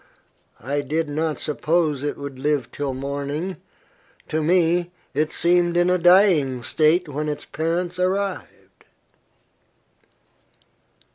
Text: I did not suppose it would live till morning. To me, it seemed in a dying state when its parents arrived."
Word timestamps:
I 0.63 0.81
did 0.81 1.07
not 1.09 1.39
suppose 1.39 2.01
it 2.01 2.17
would 2.17 2.39
live 2.39 2.71
till 2.71 2.95
morning. 2.95 3.57
To 4.29 4.41
me, 4.41 4.89
it 5.13 5.31
seemed 5.31 5.77
in 5.77 5.91
a 5.91 5.99
dying 5.99 6.63
state 6.63 7.07
when 7.07 7.29
its 7.29 7.45
parents 7.45 7.99
arrived." 7.99 8.85